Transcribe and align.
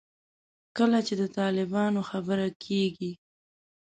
کله 0.77 0.99
چې 1.07 1.13
د 1.21 1.23
طالبانو 1.37 2.01
خبره 2.09 2.47
کېږي. 2.65 3.11